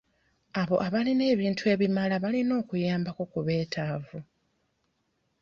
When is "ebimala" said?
1.73-2.15